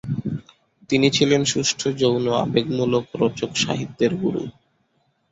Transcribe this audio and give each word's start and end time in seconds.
তিনি 0.89 1.07
ছিলেন 1.11 1.41
সুষ্ঠ 1.45 1.81
যৌন 1.99 2.25
আবেগমূলক 2.43 3.05
রোচক 3.19 3.51
সাহিত্যের 3.55 4.11
গুরু। 4.15 4.43